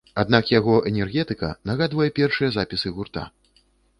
Аднак 0.21 0.47
яго 0.59 0.77
энергетыка 0.91 1.51
нагадвае 1.69 2.09
першыя 2.19 2.49
запісы 2.57 2.95
гурта. 2.99 3.29